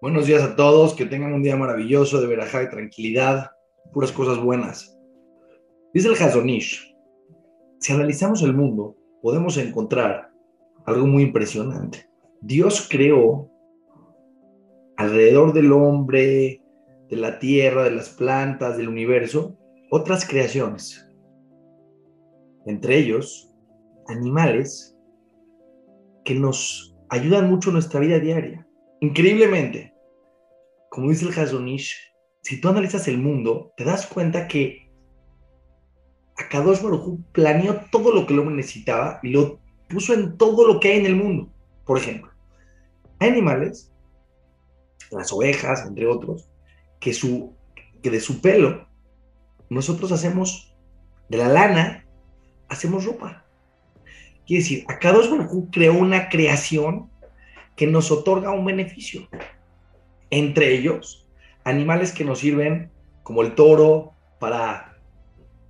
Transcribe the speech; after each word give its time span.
Buenos 0.00 0.28
días 0.28 0.44
a 0.44 0.54
todos, 0.54 0.94
que 0.94 1.06
tengan 1.06 1.32
un 1.32 1.42
día 1.42 1.56
maravilloso 1.56 2.20
de 2.20 2.28
verajá 2.28 2.62
y 2.62 2.70
tranquilidad, 2.70 3.50
puras 3.92 4.12
cosas 4.12 4.40
buenas. 4.40 4.96
Dice 5.92 6.06
el 6.06 6.14
Hazonish, 6.14 6.96
si 7.80 7.92
analizamos 7.92 8.44
el 8.44 8.54
mundo, 8.54 8.94
podemos 9.22 9.56
encontrar 9.56 10.30
algo 10.86 11.04
muy 11.08 11.24
impresionante. 11.24 12.08
Dios 12.40 12.86
creó 12.88 13.50
alrededor 14.98 15.52
del 15.52 15.72
hombre, 15.72 16.62
de 17.08 17.16
la 17.16 17.40
tierra, 17.40 17.82
de 17.82 17.90
las 17.90 18.10
plantas, 18.10 18.76
del 18.76 18.88
universo, 18.88 19.58
otras 19.90 20.24
creaciones. 20.24 21.10
Entre 22.66 22.98
ellos, 22.98 23.52
animales 24.06 24.96
que 26.24 26.36
nos 26.36 26.96
ayudan 27.08 27.50
mucho 27.50 27.70
en 27.70 27.74
nuestra 27.74 27.98
vida 27.98 28.20
diaria. 28.20 28.67
Increíblemente, 29.00 29.94
como 30.90 31.10
dice 31.10 31.26
el 31.26 31.38
Hazonish, 31.38 31.94
si 32.42 32.60
tú 32.60 32.68
analizas 32.68 33.06
el 33.08 33.18
mundo, 33.18 33.72
te 33.76 33.84
das 33.84 34.06
cuenta 34.06 34.48
que 34.48 34.90
Akadosh 36.36 36.82
Baruj 36.82 37.20
planeó 37.32 37.80
todo 37.90 38.12
lo 38.12 38.26
que 38.26 38.32
el 38.32 38.40
hombre 38.40 38.56
necesitaba 38.56 39.20
y 39.22 39.30
lo 39.30 39.60
puso 39.88 40.14
en 40.14 40.36
todo 40.36 40.66
lo 40.66 40.80
que 40.80 40.88
hay 40.88 40.98
en 40.98 41.06
el 41.06 41.16
mundo. 41.16 41.52
Por 41.84 41.98
ejemplo, 41.98 42.32
hay 43.18 43.30
animales, 43.30 43.92
las 45.10 45.32
ovejas, 45.32 45.86
entre 45.86 46.06
otros, 46.06 46.48
que, 47.00 47.12
su, 47.12 47.54
que 48.02 48.10
de 48.10 48.20
su 48.20 48.40
pelo 48.40 48.88
nosotros 49.70 50.12
hacemos, 50.12 50.76
de 51.28 51.38
la 51.38 51.48
lana, 51.48 52.06
hacemos 52.68 53.04
ropa. 53.04 53.44
Quiere 54.46 54.62
decir, 54.62 54.84
Akadosh 54.88 55.30
Baruj 55.30 55.70
creó 55.70 55.94
una 55.94 56.28
creación 56.28 57.10
que 57.78 57.86
nos 57.86 58.10
otorga 58.10 58.50
un 58.50 58.64
beneficio. 58.64 59.28
Entre 60.30 60.74
ellos, 60.74 61.26
animales 61.62 62.12
que 62.12 62.24
nos 62.24 62.40
sirven 62.40 62.90
como 63.22 63.42
el 63.42 63.54
toro 63.54 64.14
para 64.40 64.98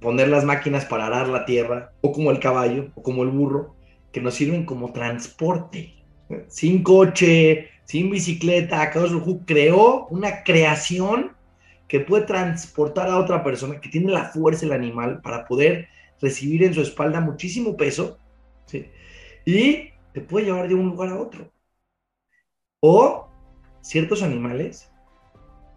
poner 0.01 0.29
las 0.29 0.45
máquinas 0.45 0.86
para 0.86 1.06
arar 1.06 1.29
la 1.29 1.45
tierra, 1.45 1.92
o 2.01 2.11
como 2.12 2.31
el 2.31 2.41
caballo, 2.41 2.91
o 2.95 3.03
como 3.03 3.25
el 3.25 3.29
burro, 3.29 3.77
que 4.11 4.23
nos 4.23 4.34
sirven 4.34 4.64
como 4.64 4.92
transporte. 4.92 5.97
Sin 6.48 6.83
coche, 6.83 7.69
sin 7.84 8.11
bicicleta, 8.11 8.91
Kadosh 8.91 9.12
creó 9.45 10.06
una 10.06 10.45
creación 10.45 11.33
que 11.89 12.01
puede 12.01 12.25
transportar 12.25 13.11
a 13.11 13.19
otra 13.19 13.45
persona, 13.45 13.81
que 13.81 13.91
tiene 13.91 14.12
la 14.12 14.25
fuerza 14.25 14.62
del 14.62 14.73
animal 14.73 15.20
para 15.20 15.47
poder 15.47 15.89
recibir 16.23 16.64
en 16.64 16.73
su 16.73 16.81
espalda 16.81 17.20
muchísimo 17.20 17.77
peso, 17.77 18.19
y 19.45 19.91
te 20.14 20.20
puede 20.23 20.47
llevar 20.47 20.69
de 20.69 20.75
un 20.75 20.86
lugar 20.86 21.11
a 21.11 21.20
otro. 21.20 21.51
O 22.81 23.29
ciertos 23.81 24.23
animales 24.23 24.91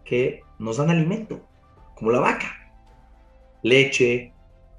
que 0.04 0.42
nos 0.58 0.76
dan 0.76 0.90
alimento, 0.90 1.40
como 1.94 2.10
la 2.10 2.20
vaca, 2.20 2.74
leche, 3.62 4.32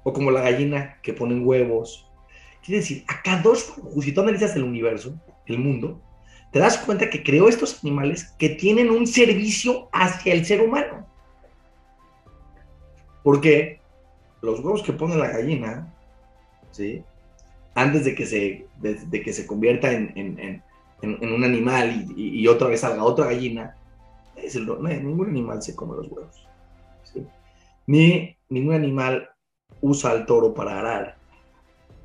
o 0.04 0.12
como 0.12 0.30
la 0.30 0.42
gallina 0.42 0.98
que 1.02 1.12
ponen 1.12 1.46
huevos. 1.46 2.10
Quiere 2.62 2.80
decir, 2.80 3.04
acá 3.08 3.40
dos, 3.42 3.74
si 4.00 4.12
tú 4.12 4.20
analizas 4.20 4.54
el 4.54 4.62
universo, 4.62 5.18
el 5.46 5.58
mundo, 5.58 6.00
te 6.52 6.60
das 6.60 6.78
cuenta 6.78 7.10
que 7.10 7.22
creó 7.22 7.48
estos 7.48 7.82
animales 7.82 8.32
que 8.38 8.50
tienen 8.50 8.90
un 8.90 9.06
servicio 9.06 9.88
hacia 9.92 10.32
el 10.32 10.44
ser 10.44 10.60
humano. 10.60 11.06
Porque 13.22 13.80
los 14.40 14.60
huevos 14.60 14.82
que 14.82 14.92
pone 14.92 15.16
la 15.16 15.28
gallina, 15.28 15.92
¿sí? 16.70 17.02
antes 17.74 18.04
de 18.04 18.14
que 18.14 18.26
se, 18.26 18.66
de, 18.80 19.22
que 19.22 19.32
se 19.32 19.46
convierta 19.46 19.90
en, 19.90 20.62
un 21.04 21.44
animal 21.44 22.06
y, 22.16 22.46
otra 22.46 22.68
vez 22.68 22.80
salga 22.80 23.04
otra 23.04 23.26
gallina, 23.26 23.76
es 24.36 24.56
el, 24.56 24.66
no, 24.66 24.76
ningún 24.76 25.28
animal 25.28 25.62
se 25.62 25.74
come 25.74 25.96
los 25.96 26.08
huevos. 26.08 26.46
Ni 27.86 28.36
ningún 28.48 28.74
animal 28.74 29.28
usa 29.80 30.10
al 30.10 30.26
toro 30.26 30.54
para 30.54 30.78
arar. 30.78 31.16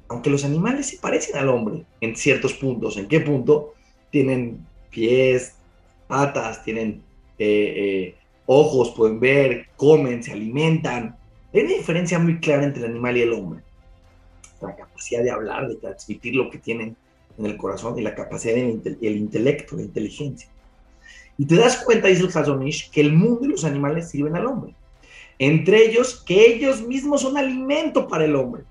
Aunque 0.10 0.30
los 0.30 0.44
animales 0.44 0.88
se 0.88 0.98
parecen 0.98 1.38
al 1.38 1.50
hombre 1.50 1.86
en 2.02 2.16
ciertos 2.16 2.54
puntos. 2.54 2.98
¿En 2.98 3.08
qué 3.08 3.20
punto? 3.22 3.74
Tienen 4.12 4.66
pies, 4.90 5.56
patas, 6.08 6.64
tienen 6.64 7.04
eh, 7.38 7.74
eh, 7.78 8.16
ojos, 8.48 8.92
pueden 8.92 9.20
ver, 9.20 9.68
comen, 9.78 10.24
se 10.24 10.34
alimentan. 10.34 11.16
Hay 11.54 11.62
una 11.62 11.74
diferencia 11.74 12.20
muy 12.20 12.40
clara 12.40 12.66
entre 12.66 12.84
el 12.84 12.92
animal 12.92 13.18
y 13.18 13.22
el 13.22 13.34
hombre. 13.34 13.64
La 14.62 14.76
capacidad 14.76 15.24
de 15.24 15.32
hablar, 15.32 15.68
de 15.68 15.76
transmitir 15.76 16.36
lo 16.36 16.50
que 16.50 16.58
tienen 16.58 16.98
en 17.40 17.46
el 17.46 17.58
corazón 17.58 17.98
y 17.98 18.02
la 18.02 18.14
capacidad 18.14 18.54
del 18.54 19.18
intelecto, 19.18 19.78
la 19.78 19.84
inteligencia. 19.84 20.50
Y 21.38 21.46
te 21.46 21.56
das 21.56 21.78
cuenta, 21.84 22.10
dice 22.10 22.24
el 22.24 22.38
Hazonish, 22.38 22.92
que 22.92 23.00
el 23.00 23.14
mundo 23.14 23.46
y 23.46 23.48
los 23.48 23.64
animales 23.64 24.10
sirven 24.10 24.36
al 24.36 24.46
hombre. 24.46 24.76
Entre 25.40 25.86
ellos, 25.86 26.22
que 26.26 26.54
ellos 26.54 26.82
mismos 26.82 27.22
son 27.22 27.38
alimento 27.38 28.10
para 28.10 28.26
el 28.26 28.36
hombre. 28.36 28.64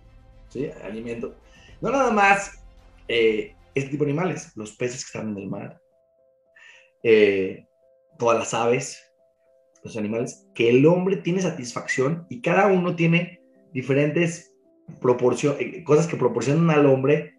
¿Sí? 0.51 0.69
Alimento. 0.85 1.35
No 1.81 1.91
nada 1.91 2.11
más 2.11 2.63
eh, 3.09 3.55
este 3.75 3.91
tipo 3.91 4.05
de 4.05 4.11
animales, 4.11 4.53
los 4.55 4.73
peces 4.73 5.03
que 5.05 5.19
están 5.19 5.31
en 5.31 5.39
el 5.39 5.49
mar, 5.49 5.81
eh, 7.03 7.67
todas 8.19 8.39
las 8.39 8.53
aves, 8.53 9.03
los 9.83 9.97
animales, 9.97 10.47
que 10.55 10.69
el 10.69 10.85
hombre 10.85 11.17
tiene 11.17 11.41
satisfacción 11.41 12.27
y 12.29 12.43
cada 12.43 12.67
uno 12.67 12.95
tiene 12.97 13.41
diferentes 13.73 14.53
proporciones, 15.01 15.61
eh, 15.61 15.85
cosas 15.85 16.07
que 16.07 16.17
proporcionan 16.17 16.71
al 16.71 16.85
hombre 16.85 17.38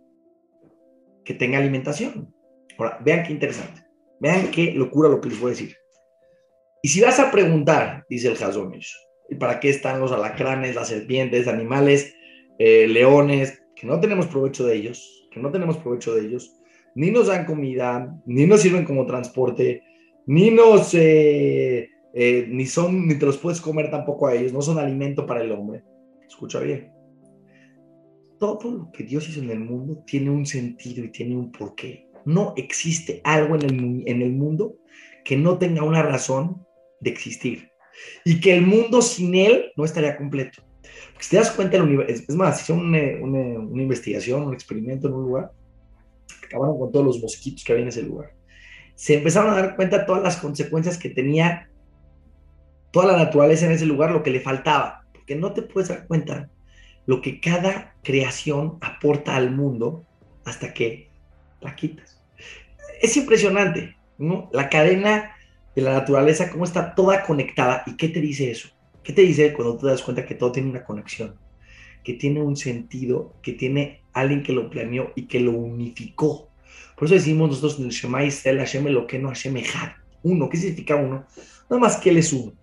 que 1.29 1.35
tenga 1.35 1.59
alimentación. 1.59 2.33
Ahora, 2.75 2.97
vean 3.05 3.21
qué 3.21 3.33
interesante. 3.33 3.85
Vean 4.19 4.49
qué 4.49 4.71
locura 4.71 5.09
lo 5.09 5.21
que 5.21 5.29
les 5.29 5.39
voy 5.39 5.49
a 5.49 5.51
decir. 5.51 5.75
Y 6.81 6.87
si 6.89 7.01
vas 7.01 7.19
a 7.19 7.29
preguntar, 7.29 8.03
dice 8.09 8.29
el 8.29 8.43
Hazonish, 8.43 8.97
¿para 9.39 9.59
qué 9.59 9.69
están 9.69 9.99
los 9.99 10.11
alacranes, 10.11 10.73
las 10.73 10.87
serpientes, 10.87 11.47
animales, 11.47 12.15
eh, 12.57 12.87
leones, 12.87 13.61
que 13.75 13.85
no 13.85 13.99
tenemos 13.99 14.25
provecho 14.25 14.65
de 14.65 14.77
ellos, 14.77 15.29
que 15.31 15.39
no 15.39 15.51
tenemos 15.51 15.77
provecho 15.77 16.15
de 16.15 16.25
ellos, 16.25 16.51
ni 16.95 17.11
nos 17.11 17.27
dan 17.27 17.45
comida, 17.45 18.11
ni 18.25 18.47
nos 18.47 18.61
sirven 18.61 18.83
como 18.83 19.05
transporte, 19.05 19.83
ni 20.25 20.49
nos, 20.49 20.95
eh, 20.95 21.89
eh, 22.15 22.45
ni 22.49 22.65
son, 22.65 23.07
ni 23.07 23.19
te 23.19 23.27
los 23.27 23.37
puedes 23.37 23.61
comer 23.61 23.91
tampoco 23.91 24.25
a 24.25 24.33
ellos, 24.33 24.51
no 24.51 24.63
son 24.63 24.79
alimento 24.79 25.27
para 25.27 25.43
el 25.43 25.51
hombre. 25.51 25.83
Escucha 26.27 26.59
bien 26.59 26.98
todo 28.39 28.71
lo 28.71 28.91
que 28.91 29.03
Dios 29.03 29.27
hizo 29.29 29.41
en 29.41 29.51
el 29.51 29.59
mundo 29.59 30.03
tiene 30.07 30.29
un 30.29 30.45
sentido 30.45 31.03
y 31.03 31.11
tiene 31.11 31.35
un 31.35 31.51
porqué. 31.51 32.07
No 32.25 32.53
existe 32.57 33.21
algo 33.23 33.55
en 33.55 33.63
el, 33.63 34.03
en 34.07 34.21
el 34.21 34.31
mundo 34.33 34.77
que 35.23 35.37
no 35.37 35.57
tenga 35.57 35.83
una 35.83 36.01
razón 36.01 36.65
de 37.01 37.11
existir. 37.11 37.69
Y 38.23 38.39
que 38.39 38.55
el 38.55 38.65
mundo 38.65 39.01
sin 39.01 39.35
él 39.35 39.71
no 39.75 39.83
estaría 39.83 40.17
completo. 40.17 40.63
Porque 41.11 41.23
si 41.23 41.29
te 41.31 41.37
das 41.37 41.51
cuenta, 41.51 41.77
el 41.77 42.01
es 42.07 42.29
más, 42.29 42.61
hicieron 42.61 42.85
una, 42.85 42.99
una, 43.21 43.59
una, 43.59 43.83
investigación, 43.83 44.43
un 44.43 44.53
experimento 44.53 45.07
en 45.07 45.13
un 45.13 45.23
lugar, 45.23 45.51
acabaron 46.45 46.79
con 46.79 46.91
todos 46.91 47.05
los 47.05 47.21
mosquitos 47.21 47.63
que 47.63 47.73
había 47.73 47.83
en 47.83 47.89
ese 47.89 48.03
lugar. 48.03 48.33
Se 48.95 49.15
empezaron 49.15 49.51
a 49.51 49.55
dar 49.55 49.75
cuenta 49.75 50.05
todas 50.05 50.23
las 50.23 50.37
consecuencias 50.37 50.97
que 50.97 51.09
tenía 51.09 51.69
toda 52.91 53.13
la 53.13 53.17
naturaleza 53.17 53.65
en 53.65 53.73
ese 53.73 53.85
lugar, 53.85 54.11
lo 54.11 54.23
que 54.23 54.31
le 54.31 54.39
faltaba. 54.39 55.05
Porque 55.13 55.35
no 55.35 55.53
te 55.53 55.61
puedes 55.61 55.89
dar 55.89 56.07
cuenta 56.07 56.49
lo 57.09 57.21
que 57.21 57.39
cada 57.39 57.95
creación 58.03 58.77
aporta 58.81 59.35
al 59.35 59.49
mundo 59.49 60.05
hasta 60.45 60.75
que 60.75 61.09
la 61.59 61.75
quitas. 61.75 62.21
Es 63.01 63.17
impresionante, 63.17 63.95
¿no? 64.19 64.47
La 64.53 64.69
cadena 64.69 65.31
de 65.75 65.81
la 65.81 65.93
naturaleza, 65.93 66.51
cómo 66.51 66.65
está 66.65 66.93
toda 66.93 67.23
conectada. 67.23 67.81
¿Y 67.87 67.97
qué 67.97 68.09
te 68.09 68.21
dice 68.21 68.51
eso? 68.51 68.69
¿Qué 69.03 69.11
te 69.11 69.23
dice 69.23 69.53
cuando 69.53 69.75
te 69.75 69.87
das 69.87 70.03
cuenta 70.03 70.23
que 70.23 70.35
todo 70.35 70.51
tiene 70.51 70.69
una 70.69 70.83
conexión? 70.83 71.33
Que 72.03 72.13
tiene 72.13 72.43
un 72.43 72.55
sentido, 72.55 73.33
que 73.41 73.53
tiene 73.53 74.03
alguien 74.13 74.43
que 74.43 74.53
lo 74.53 74.69
planeó 74.69 75.11
y 75.15 75.23
que 75.23 75.39
lo 75.39 75.53
unificó. 75.53 76.47
Por 76.95 77.07
eso 77.07 77.15
decimos 77.15 77.49
nosotros 77.49 77.79
en 77.79 77.85
el 77.85 77.91
Shema 77.91 78.23
Israel, 78.23 78.59
Hashem 78.59 78.85
lo 78.85 79.07
que 79.07 79.17
no 79.17 79.29
Hashem 79.29 79.57
Echad. 79.57 79.93
Uno, 80.21 80.47
¿qué 80.47 80.57
significa 80.57 80.95
uno? 80.95 81.25
Nada 81.71 81.81
más 81.81 81.97
que 81.97 82.11
Él 82.11 82.19
es 82.19 82.31
uno. 82.31 82.53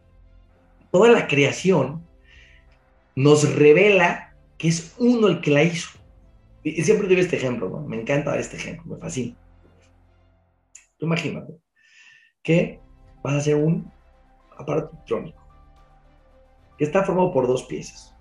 Toda 0.92 1.10
la 1.10 1.26
creación 1.26 2.06
nos 3.16 3.52
revela 3.56 4.26
que 4.58 4.69
es 4.69 4.94
uno 4.99 5.29
el 5.29 5.41
que 5.41 5.50
la 5.50 5.62
hizo. 5.62 5.99
Y, 6.62 6.82
siempre 6.82 7.08
doy 7.08 7.20
este 7.20 7.37
ejemplo. 7.37 7.69
Me 7.81 8.00
encanta 8.00 8.38
este 8.38 8.56
ejemplo, 8.56 8.94
me 8.94 9.00
fascina. 9.00 9.37
Tú 10.99 11.06
imagínate 11.06 11.58
que 12.43 12.81
vas 13.23 13.35
a 13.35 13.38
hacer 13.38 13.56
un 13.56 13.91
aparato 14.56 14.91
electrónico 14.93 15.43
que 16.79 16.85
está 16.85 17.03
formado 17.05 17.32
por 17.32 17.47
dos 17.47 17.64
piezas. 17.64 18.14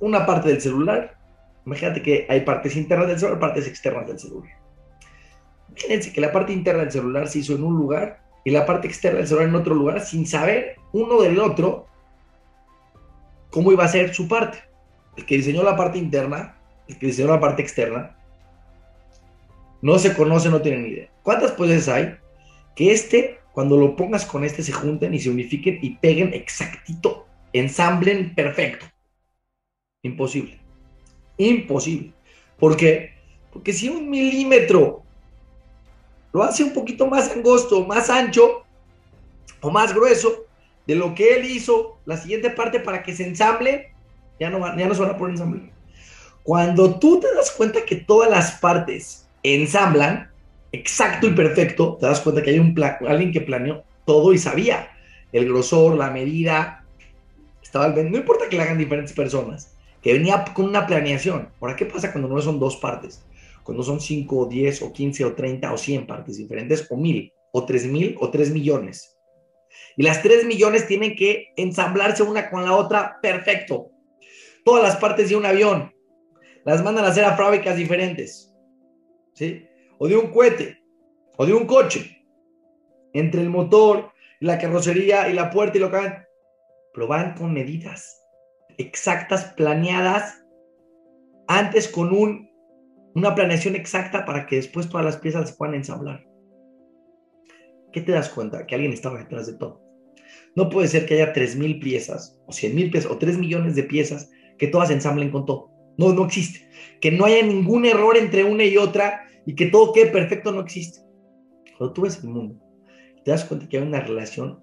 Una 0.00 0.26
parte 0.26 0.48
del 0.48 0.60
celular, 0.60 1.16
imagínate 1.64 2.02
que 2.02 2.26
hay 2.28 2.40
partes 2.40 2.76
internas 2.76 3.08
del 3.08 3.18
celular, 3.18 3.38
partes 3.38 3.68
externas 3.68 4.06
del 4.08 4.18
celular. 4.18 4.52
Imagínense 5.68 6.12
que 6.12 6.20
la 6.20 6.32
parte 6.32 6.52
interna 6.52 6.82
del 6.82 6.90
celular 6.90 7.28
se 7.28 7.40
hizo 7.40 7.54
en 7.54 7.62
un 7.62 7.76
lugar 7.76 8.22
y 8.44 8.50
la 8.50 8.66
parte 8.66 8.88
externa 8.88 9.18
del 9.18 9.28
celular 9.28 9.48
en 9.48 9.54
otro 9.54 9.74
lugar 9.74 10.00
sin 10.00 10.26
saber 10.26 10.76
uno 10.92 11.20
del 11.22 11.38
otro 11.38 11.86
cómo 13.50 13.70
iba 13.72 13.84
a 13.84 13.88
ser 13.88 14.12
su 14.12 14.26
parte 14.26 14.67
el 15.18 15.26
que 15.26 15.36
diseñó 15.36 15.64
la 15.64 15.76
parte 15.76 15.98
interna, 15.98 16.54
el 16.86 16.96
que 16.96 17.06
diseñó 17.06 17.28
la 17.28 17.40
parte 17.40 17.60
externa, 17.60 18.16
no 19.82 19.98
se 19.98 20.14
conoce, 20.14 20.48
no 20.48 20.62
tiene 20.62 20.78
ni 20.78 20.88
idea. 20.90 21.10
¿Cuántas 21.22 21.50
poses 21.52 21.88
hay 21.88 22.16
que 22.76 22.92
este, 22.92 23.40
cuando 23.52 23.76
lo 23.76 23.96
pongas 23.96 24.24
con 24.24 24.44
este 24.44 24.62
se 24.62 24.70
junten 24.70 25.12
y 25.12 25.18
se 25.18 25.30
unifiquen 25.30 25.80
y 25.82 25.96
peguen 25.96 26.32
exactito, 26.32 27.26
ensamblen 27.52 28.32
perfecto. 28.32 28.86
Imposible. 30.02 30.60
Imposible. 31.36 32.12
¿Por 32.56 32.76
qué? 32.76 33.14
Porque 33.52 33.72
si 33.72 33.88
un 33.88 34.08
milímetro 34.08 35.02
lo 36.32 36.44
hace 36.44 36.62
un 36.62 36.72
poquito 36.72 37.08
más 37.08 37.32
angosto, 37.32 37.84
más 37.84 38.08
ancho 38.08 38.64
o 39.60 39.70
más 39.70 39.92
grueso 39.92 40.46
de 40.86 40.94
lo 40.94 41.12
que 41.16 41.34
él 41.34 41.44
hizo, 41.44 41.98
la 42.04 42.16
siguiente 42.16 42.50
parte 42.50 42.78
para 42.78 43.02
que 43.02 43.16
se 43.16 43.26
ensamble, 43.26 43.92
ya 44.38 44.50
no, 44.50 44.58
ya 44.76 44.86
no 44.86 44.94
se 44.94 45.00
van 45.00 45.10
a 45.10 45.16
poder 45.16 45.32
ensamblar. 45.32 45.70
Cuando 46.42 46.98
tú 46.98 47.20
te 47.20 47.32
das 47.34 47.50
cuenta 47.50 47.84
que 47.84 47.96
todas 47.96 48.30
las 48.30 48.52
partes 48.52 49.28
ensamblan, 49.42 50.30
exacto 50.72 51.26
y 51.26 51.32
perfecto, 51.32 51.96
te 52.00 52.06
das 52.06 52.20
cuenta 52.20 52.42
que 52.42 52.50
hay 52.50 52.58
un 52.58 52.74
alguien 53.06 53.32
que 53.32 53.40
planeó 53.40 53.84
todo 54.04 54.32
y 54.32 54.38
sabía 54.38 54.90
el 55.32 55.46
grosor, 55.46 55.96
la 55.96 56.10
medida, 56.10 56.84
estaba 57.62 57.88
no 57.88 58.16
importa 58.16 58.48
que 58.48 58.56
le 58.56 58.62
hagan 58.62 58.78
diferentes 58.78 59.12
personas, 59.12 59.76
que 60.02 60.14
venía 60.14 60.44
con 60.54 60.66
una 60.66 60.86
planeación. 60.86 61.50
Ahora, 61.60 61.76
¿qué 61.76 61.84
pasa 61.84 62.12
cuando 62.12 62.28
no 62.28 62.40
son 62.40 62.58
dos 62.58 62.76
partes? 62.76 63.24
Cuando 63.62 63.82
son 63.82 64.00
5 64.00 64.38
o 64.38 64.46
10 64.46 64.82
o 64.82 64.92
15 64.92 65.24
o 65.26 65.34
30 65.34 65.72
o 65.72 65.76
100 65.76 66.06
partes 66.06 66.38
diferentes, 66.38 66.86
o 66.90 66.96
mil, 66.96 67.30
o 67.52 67.66
tres 67.66 67.86
mil, 67.86 68.16
o 68.18 68.30
3 68.30 68.50
millones. 68.50 69.18
Y 69.96 70.02
las 70.02 70.22
3 70.22 70.46
millones 70.46 70.86
tienen 70.86 71.14
que 71.14 71.48
ensamblarse 71.56 72.22
una 72.22 72.48
con 72.48 72.64
la 72.64 72.74
otra 72.74 73.18
perfecto. 73.20 73.90
Todas 74.68 74.82
las 74.82 74.96
partes 74.96 75.30
de 75.30 75.36
un 75.36 75.46
avión 75.46 75.90
las 76.66 76.84
mandan 76.84 77.06
a 77.06 77.08
hacer 77.08 77.24
a 77.24 77.34
fábricas 77.38 77.74
diferentes. 77.74 78.54
¿Sí? 79.32 79.66
O 79.98 80.06
de 80.06 80.14
un 80.14 80.30
cohete, 80.30 80.82
o 81.38 81.46
de 81.46 81.54
un 81.54 81.64
coche. 81.64 82.22
Entre 83.14 83.40
el 83.40 83.48
motor, 83.48 84.12
la 84.40 84.58
carrocería 84.58 85.26
y 85.30 85.32
la 85.32 85.48
puerta 85.48 85.78
y 85.78 85.80
lo 85.80 85.90
que 85.90 85.96
van. 85.96 86.26
Pero 86.92 87.06
van 87.08 87.32
con 87.32 87.54
medidas 87.54 88.22
exactas, 88.76 89.54
planeadas, 89.56 90.44
antes 91.46 91.88
con 91.88 92.14
un 92.14 92.50
una 93.14 93.34
planeación 93.34 93.74
exacta 93.74 94.26
para 94.26 94.44
que 94.44 94.56
después 94.56 94.90
todas 94.90 95.06
las 95.06 95.16
piezas 95.16 95.48
se 95.48 95.56
puedan 95.56 95.76
ensamblar. 95.76 96.28
¿Qué 97.90 98.02
te 98.02 98.12
das 98.12 98.28
cuenta? 98.28 98.66
Que 98.66 98.74
alguien 98.74 98.92
estaba 98.92 99.18
detrás 99.18 99.46
de 99.46 99.54
todo. 99.54 99.82
No 100.56 100.68
puede 100.68 100.88
ser 100.88 101.06
que 101.06 101.14
haya 101.14 101.32
3.000 101.32 101.80
piezas, 101.80 102.38
o 102.46 102.52
100.000 102.52 102.92
piezas, 102.92 103.10
o 103.10 103.16
3 103.16 103.38
millones 103.38 103.74
de 103.74 103.84
piezas 103.84 104.30
que 104.58 104.68
todas 104.68 104.90
ensamblen 104.90 105.30
con 105.30 105.46
todo. 105.46 105.70
No, 105.96 106.12
no 106.12 106.26
existe. 106.26 106.68
Que 107.00 107.10
no 107.10 107.24
haya 107.24 107.42
ningún 107.42 107.84
error 107.86 108.16
entre 108.16 108.44
una 108.44 108.64
y 108.64 108.76
otra 108.76 109.24
y 109.46 109.54
que 109.54 109.66
todo 109.66 109.92
quede 109.92 110.10
perfecto, 110.10 110.52
no 110.52 110.60
existe. 110.60 111.00
Cuando 111.76 111.92
tú 111.92 112.02
ves 112.02 112.22
el 112.22 112.30
mundo, 112.30 112.60
te 113.24 113.30
das 113.30 113.44
cuenta 113.44 113.68
que 113.68 113.78
hay 113.78 113.82
una 113.82 114.00
relación 114.00 114.60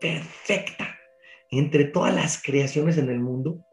perfecta 0.00 0.96
entre 1.50 1.84
todas 1.84 2.14
las 2.14 2.42
creaciones 2.42 2.98
en 2.98 3.10
el 3.10 3.20
mundo, 3.20 3.64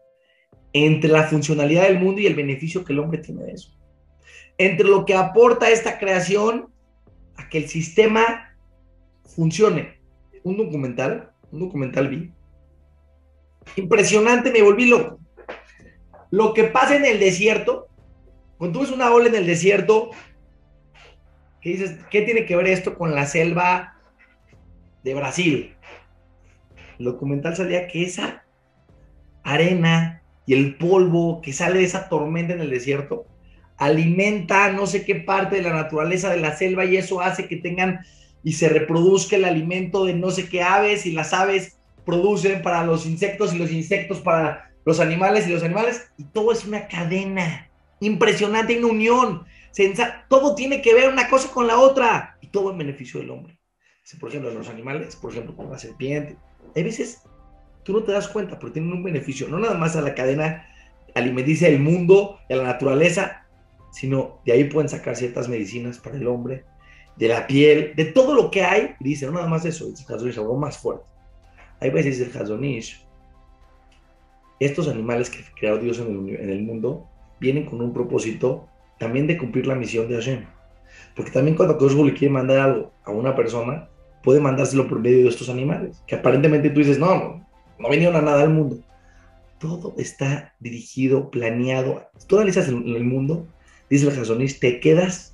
entre 0.73 1.09
la 1.09 1.23
funcionalidad 1.23 1.83
del 1.83 1.99
mundo 1.99 2.21
y 2.21 2.27
el 2.27 2.35
beneficio 2.35 2.83
que 2.83 2.93
el 2.93 2.99
hombre 2.99 3.19
tiene 3.19 3.43
de 3.43 3.53
eso 3.53 3.79
entre 4.59 4.85
lo 4.85 5.05
que 5.05 5.15
aporta 5.15 5.71
esta 5.71 5.97
creación 5.97 6.67
a 7.37 7.49
que 7.49 7.57
el 7.57 7.67
sistema 7.67 8.55
funcione. 9.25 10.01
Un 10.43 10.57
documental, 10.57 11.31
un 11.51 11.61
documental 11.61 12.09
vi. 12.09 12.31
Impresionante, 13.77 14.51
me 14.51 14.61
volví 14.61 14.85
loco. 14.85 15.19
Lo 16.31 16.53
que 16.53 16.65
pasa 16.65 16.95
en 16.95 17.05
el 17.05 17.19
desierto, 17.19 17.87
cuando 18.57 18.79
tú 18.79 18.85
ves 18.85 18.93
una 18.93 19.11
ola 19.11 19.29
en 19.29 19.35
el 19.35 19.45
desierto, 19.45 20.11
¿qué 21.61 21.69
dices? 21.71 21.97
¿Qué 22.09 22.21
tiene 22.21 22.45
que 22.45 22.55
ver 22.55 22.67
esto 22.67 22.97
con 22.97 23.15
la 23.15 23.25
selva 23.25 23.95
de 25.03 25.13
Brasil? 25.15 25.75
El 26.99 27.05
documental 27.05 27.55
salía 27.55 27.87
que 27.87 28.03
esa 28.03 28.43
arena 29.43 30.21
y 30.45 30.53
el 30.53 30.75
polvo 30.75 31.41
que 31.41 31.53
sale 31.53 31.79
de 31.79 31.85
esa 31.85 32.09
tormenta 32.09 32.53
en 32.53 32.61
el 32.61 32.69
desierto 32.69 33.25
alimenta 33.79 34.71
no 34.73 34.85
sé 34.85 35.05
qué 35.05 35.15
parte 35.15 35.55
de 35.55 35.61
la 35.61 35.73
naturaleza 35.73 36.29
de 36.29 36.39
la 36.39 36.55
selva 36.55 36.85
y 36.85 36.97
eso 36.97 37.21
hace 37.21 37.47
que 37.47 37.55
tengan 37.55 38.01
y 38.43 38.53
se 38.53 38.69
reproduzca 38.69 39.37
el 39.37 39.45
alimento 39.45 40.05
de 40.05 40.13
no 40.13 40.31
sé 40.31 40.49
qué 40.49 40.61
aves 40.61 41.05
y 41.05 41.13
las 41.13 41.33
aves 41.33 41.77
producen 42.05 42.61
para 42.61 42.83
los 42.83 43.05
insectos 43.05 43.53
y 43.53 43.57
los 43.57 43.71
insectos 43.71 44.19
para 44.19 44.68
los 44.85 44.99
animales 44.99 45.47
y 45.47 45.51
los 45.51 45.63
animales 45.63 46.11
y 46.17 46.25
todo 46.25 46.51
es 46.51 46.65
una 46.65 46.87
cadena 46.87 47.69
impresionante, 47.99 48.77
una 48.77 48.87
unión. 48.87 49.45
Todo 50.27 50.55
tiene 50.55 50.81
que 50.81 50.93
ver 50.93 51.09
una 51.09 51.29
cosa 51.29 51.51
con 51.51 51.67
la 51.67 51.79
otra 51.79 52.37
y 52.41 52.47
todo 52.47 52.71
en 52.71 52.77
beneficio 52.77 53.19
del 53.19 53.29
hombre. 53.29 53.59
Por 54.19 54.29
ejemplo, 54.29 54.51
los 54.51 54.69
animales, 54.69 55.15
por 55.15 55.31
ejemplo, 55.31 55.55
con 55.55 55.69
la 55.69 55.77
serpiente. 55.77 56.35
Hay 56.75 56.83
veces 56.83 57.21
tú 57.83 57.93
no 57.93 58.03
te 58.03 58.11
das 58.11 58.27
cuenta, 58.27 58.57
pero 58.59 58.71
tienen 58.71 58.91
un 58.91 59.03
beneficio, 59.03 59.47
no 59.47 59.59
nada 59.59 59.75
más 59.75 59.95
a 59.95 60.01
la 60.01 60.15
cadena 60.15 60.67
alimenticia 61.15 61.69
del 61.69 61.79
mundo, 61.79 62.39
y 62.49 62.53
a 62.53 62.57
la 62.57 62.63
naturaleza, 62.63 63.47
sino 63.91 64.41
de 64.45 64.53
ahí 64.53 64.63
pueden 64.65 64.89
sacar 64.89 65.15
ciertas 65.15 65.47
medicinas 65.49 65.99
para 65.99 66.17
el 66.17 66.27
hombre, 66.27 66.65
de 67.15 67.27
la 67.27 67.47
piel, 67.47 67.93
de 67.95 68.05
todo 68.05 68.33
lo 68.33 68.49
que 68.49 68.63
hay. 68.63 68.95
dice, 68.99 69.25
no 69.25 69.33
nada 69.33 69.47
más 69.47 69.65
eso, 69.65 69.87
dice 69.87 70.05
el 70.07 70.15
Hazonish, 70.15 70.37
algo 70.37 70.57
más 70.57 70.77
fuerte. 70.77 71.05
Hay 71.79 71.89
veces 71.89 72.19
el 72.19 72.35
Hazonish, 72.35 73.05
estos 74.59 74.87
animales 74.87 75.29
que 75.29 75.39
creó 75.57 75.77
Dios 75.77 75.99
en 75.99 76.49
el, 76.49 76.61
mundo 76.63 77.07
vienen 77.39 77.65
con 77.65 77.81
un 77.81 77.93
propósito 77.93 78.67
también 78.99 79.27
de 79.27 79.37
cumplir 79.37 79.67
la 79.67 79.75
misión 79.75 80.07
de 80.07 80.15
Hashem. 80.15 80.45
Porque 81.15 81.31
también 81.31 81.55
cuando 81.55 81.77
Kosh 81.77 81.93
le 81.93 82.13
quiere 82.13 82.33
mandar 82.33 82.59
algo 82.59 82.91
a 83.03 83.11
una 83.11 83.35
persona, 83.35 83.89
puede 84.23 84.39
mandárselo 84.39 84.87
por 84.87 84.99
medio 84.99 85.23
de 85.23 85.29
estos 85.29 85.49
animales, 85.49 86.03
que 86.05 86.15
aparentemente 86.15 86.69
tú 86.69 86.79
dices, 86.79 86.99
no, 86.99 87.15
no, 87.15 87.47
no 87.77 87.89
vinieron 87.89 88.15
a 88.17 88.21
nada 88.21 88.41
al 88.41 88.49
mundo. 88.49 88.79
Todo 89.59 89.93
está 89.97 90.53
dirigido, 90.59 91.29
planeado. 91.29 92.09
Tú 92.27 92.37
analizas 92.37 92.67
en 92.67 92.87
el 92.87 93.03
mundo 93.03 93.47
dice 93.89 94.07
el 94.07 94.15
Jasonish, 94.15 94.59
te 94.59 94.79
quedas, 94.79 95.33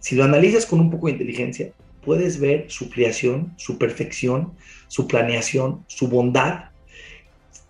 si 0.00 0.16
lo 0.16 0.24
analizas 0.24 0.66
con 0.66 0.80
un 0.80 0.90
poco 0.90 1.06
de 1.06 1.12
inteligencia, 1.12 1.72
puedes 2.04 2.40
ver 2.40 2.66
su 2.68 2.90
creación, 2.90 3.54
su 3.56 3.78
perfección, 3.78 4.54
su 4.88 5.06
planeación, 5.06 5.84
su 5.86 6.08
bondad. 6.08 6.70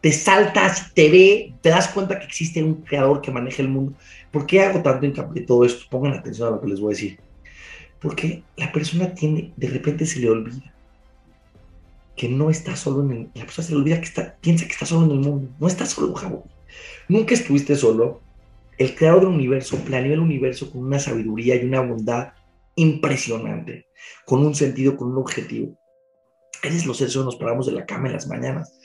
Te 0.01 0.13
saltas, 0.13 0.95
te 0.95 1.11
ve, 1.11 1.55
te 1.61 1.71
das 1.71 1.89
cuenta 1.89 2.19
que 2.19 2.27
existe 2.27 2.63
un 2.63 2.83
creador 2.83 3.21
que 3.21 3.33
maneja 3.33 3.63
el 3.63 3.69
mundo. 3.69 3.95
¿Por 4.31 4.47
qué 4.47 4.63
hago 4.63 4.81
tanto 4.83 5.07
hincapié 5.07 5.43
todo 5.43 5.65
esto? 5.65 5.87
Pongan 5.91 6.13
atención 6.13 6.49
a 6.49 6.51
lo 6.53 6.61
que 6.61 6.69
les 6.69 6.81
voy 6.81 6.93
a 6.93 6.97
decir. 6.97 7.19
Porque 8.01 8.45
la 8.57 8.71
persona 8.71 9.13
tiene, 9.13 9.53
de 9.57 9.69
repente 9.69 10.07
se 10.07 10.21
le 10.21 10.31
olvida 10.31 10.73
que 12.19 12.29
no 12.29 12.51
está 12.51 12.77
solo 12.77 13.03
en 13.05 13.11
el, 13.13 13.31
la 13.35 13.45
persona 13.45 13.67
se 13.67 13.73
le 13.73 13.79
olvida 13.79 13.99
que 13.99 14.07
está, 14.07 14.37
piensa 14.41 14.67
que 14.67 14.73
está 14.73 14.85
solo 14.85 15.07
en 15.07 15.13
el 15.13 15.21
mundo. 15.21 15.49
No 15.59 15.69
está 15.69 15.87
solo, 15.87 16.13
Jabo. 16.15 16.45
Nunca 17.09 17.33
estuviste 17.35 17.77
solo, 17.77 18.21
el 18.77 18.95
creador 18.95 19.21
del 19.21 19.31
universo 19.31 19.77
planeó 19.79 20.13
el 20.13 20.21
universo 20.21 20.71
con 20.71 20.85
una 20.85 20.99
sabiduría 20.99 21.57
y 21.57 21.65
una 21.65 21.81
bondad 21.81 22.33
impresionante, 22.75 23.87
con 24.27 24.45
un 24.45 24.55
sentido, 24.55 24.97
con 24.97 25.13
un 25.13 25.19
objetivo. 25.19 25.79
Eres 26.63 26.87
los 26.87 26.99
seres 26.99 27.17
nos 27.17 27.37
paramos 27.37 27.67
de 27.67 27.73
la 27.73 27.87
cama 27.87 28.09
en 28.09 28.15
las 28.15 28.29
mañanas, 28.29 28.79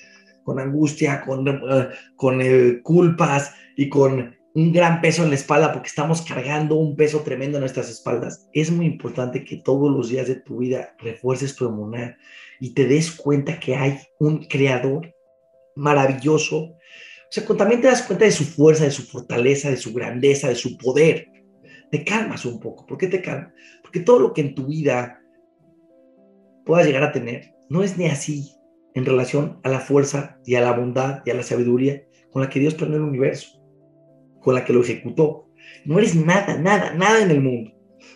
con 0.44 0.60
angustia, 0.60 1.22
con, 1.22 1.48
eh, 1.48 1.90
con 2.16 2.42
eh, 2.42 2.82
culpas 2.82 3.54
y 3.76 3.90
con 3.90 4.36
un 4.56 4.72
gran 4.72 5.02
peso 5.02 5.24
en 5.24 5.30
la 5.30 5.36
espalda 5.36 5.74
porque 5.74 5.88
estamos 5.88 6.22
cargando 6.22 6.76
un 6.76 6.96
peso 6.96 7.22
tremendo 7.22 7.58
en 7.58 7.62
nuestras 7.62 7.90
espaldas. 7.90 8.48
Es 8.54 8.72
muy 8.72 8.86
importante 8.86 9.44
que 9.44 9.58
todos 9.58 9.92
los 9.92 10.10
días 10.10 10.28
de 10.28 10.36
tu 10.36 10.58
vida 10.58 10.96
refuerces 11.00 11.56
tu 11.56 11.66
emuná 11.66 12.18
y 12.60 12.74
te 12.74 12.86
des 12.86 13.12
cuenta 13.12 13.60
que 13.60 13.76
hay 13.76 14.00
un 14.20 14.46
creador 14.46 15.14
maravilloso 15.76 16.76
o 17.34 17.36
sea, 17.36 17.58
también 17.58 17.82
te 17.82 17.88
das 17.88 18.04
cuenta 18.04 18.26
de 18.26 18.32
su 18.32 18.44
fuerza, 18.44 18.84
de 18.84 18.92
su 18.92 19.02
fortaleza, 19.02 19.72
de 19.72 19.78
su 19.78 19.92
grandeza, 19.92 20.50
de 20.50 20.56
su 20.56 20.78
poder, 20.78 21.32
te 21.90 22.04
calmas 22.04 22.46
un 22.46 22.60
poco. 22.60 22.86
¿Por 22.86 22.96
qué 23.00 23.08
te 23.08 23.24
calmas? 23.24 23.52
Porque 23.82 24.02
todo 24.02 24.20
lo 24.20 24.34
que 24.34 24.42
en 24.42 24.54
tu 24.54 24.68
vida 24.68 25.20
puedas 26.64 26.86
llegar 26.86 27.02
a 27.02 27.12
tener 27.12 27.56
no 27.70 27.82
es 27.82 27.98
ni 27.98 28.06
así 28.06 28.52
en 28.96 29.06
relación 29.06 29.60
a 29.64 29.70
la 29.70 29.80
fuerza 29.80 30.40
y 30.46 30.56
a 30.56 30.62
la 30.62 30.72
bondad 30.72 31.22
y 31.26 31.32
a 31.32 31.34
la 31.34 31.44
sabiduría 31.44 32.04
con 32.32 32.42
la 32.42 32.50
que 32.50 32.60
Dios 32.60 32.74
planeó 32.74 32.98
el 32.98 33.04
universo, 33.04 33.62
con 34.42 34.56
la 34.56 34.66
que 34.66 34.74
lo 34.74 34.82
ejecutó. 34.82 35.48
No 35.86 36.00
eres 36.00 36.16
nada, 36.16 36.58
nada, 36.58 36.94
nada 36.94 37.22
en 37.22 37.32
el 37.32 37.42
mundo. 37.42 37.72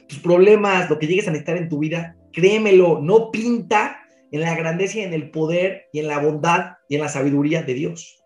Tus 0.08 0.20
problemas, 0.20 0.90
lo 0.90 1.00
que 1.00 1.08
llegues 1.08 1.28
a 1.28 1.32
necesitar 1.32 1.58
en 1.58 1.70
tu 1.70 1.80
vida, 1.80 2.18
créemelo, 2.34 3.00
no 3.02 3.32
pinta 3.32 4.00
en 4.32 4.42
la 4.42 4.56
grandeza 4.56 5.00
y 5.00 5.02
en 5.04 5.14
el 5.14 5.30
poder 5.32 5.86
y 5.94 6.00
en 6.00 6.08
la 6.08 6.20
bondad 6.20 6.74
y 6.90 6.96
en 6.96 7.02
la 7.02 7.10
sabiduría 7.10 7.64
de 7.64 7.74
Dios. 7.74 8.24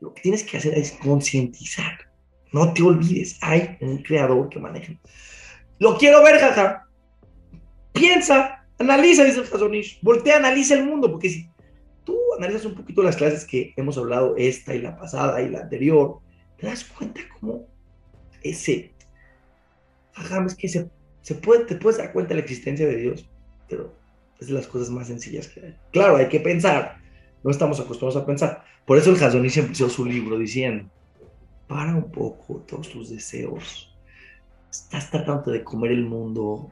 Lo 0.00 0.12
que 0.14 0.22
tienes 0.22 0.44
que 0.44 0.56
hacer 0.56 0.74
es 0.74 0.92
concientizar. 0.92 2.10
No 2.52 2.72
te 2.72 2.82
olvides, 2.82 3.38
hay 3.42 3.76
un 3.80 3.98
creador 3.98 4.48
que 4.48 4.58
maneja. 4.58 4.92
Lo 5.78 5.96
quiero 5.96 6.22
ver, 6.22 6.38
jaja. 6.38 6.86
Piensa, 7.92 8.66
analiza, 8.78 9.24
dice 9.24 9.40
el 9.40 9.46
Hazonish. 9.46 10.00
Voltea, 10.02 10.36
analiza 10.36 10.74
el 10.74 10.84
mundo, 10.84 11.10
porque 11.10 11.28
si 11.28 11.49
analizas 12.40 12.64
un 12.64 12.74
poquito 12.74 13.02
las 13.02 13.16
clases 13.16 13.44
que 13.44 13.74
hemos 13.76 13.98
hablado, 13.98 14.34
esta 14.36 14.74
y 14.74 14.80
la 14.80 14.96
pasada 14.96 15.42
y 15.42 15.50
la 15.50 15.60
anterior, 15.60 16.20
te 16.56 16.66
das 16.66 16.84
cuenta 16.84 17.20
cómo 17.38 17.66
ese, 18.42 18.94
es 20.46 20.54
que 20.54 20.68
se, 20.68 20.90
se 21.20 21.34
puede, 21.34 21.64
te 21.64 21.76
puedes 21.76 21.98
dar 21.98 22.12
cuenta 22.12 22.30
de 22.30 22.36
la 22.36 22.40
existencia 22.40 22.86
de 22.86 22.96
Dios, 22.96 23.28
pero 23.68 23.94
Es 24.38 24.48
de 24.48 24.54
las 24.54 24.66
cosas 24.66 24.90
más 24.90 25.08
sencillas 25.08 25.48
que 25.48 25.60
hay. 25.60 25.76
Claro, 25.92 26.16
hay 26.16 26.28
que 26.28 26.40
pensar. 26.40 26.96
No 27.44 27.50
estamos 27.50 27.78
acostumbrados 27.78 28.22
a 28.22 28.26
pensar. 28.26 28.64
Por 28.86 28.96
eso 28.96 29.10
el 29.10 29.22
Hazonish 29.22 29.58
empezó 29.58 29.88
su 29.90 30.04
libro 30.04 30.38
diciendo, 30.38 30.90
para 31.68 31.94
un 31.94 32.10
poco 32.10 32.64
todos 32.66 32.88
tus 32.88 33.10
deseos. 33.10 33.94
Estás 34.70 35.10
tratando 35.10 35.50
de 35.50 35.62
comer 35.62 35.92
el 35.92 36.06
mundo. 36.06 36.70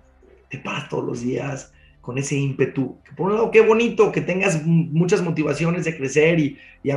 Te 0.49 0.59
paras 0.59 0.89
todos 0.89 1.05
los 1.05 1.21
días 1.21 1.73
con 2.01 2.19
ese 2.19 2.37
ímpetu. 2.37 2.97
Por 3.17 3.27
un 3.27 3.35
lado, 3.35 3.51
qué 3.51 3.61
bonito 3.61 4.13
que 4.13 4.21
tengas 4.21 4.65
muchas 4.65 5.23
motivaciones 5.23 5.85
de 5.85 5.97
crecer 5.97 6.39
y, 6.39 6.59
y 6.83 6.91